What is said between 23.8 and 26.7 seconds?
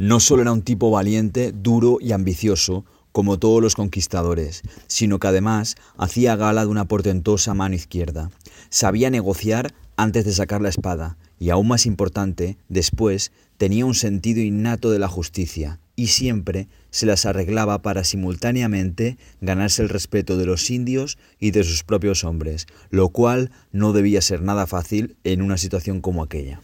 debía ser nada fácil en una situación como aquella.